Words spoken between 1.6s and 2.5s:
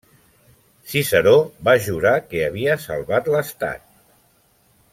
va jurar que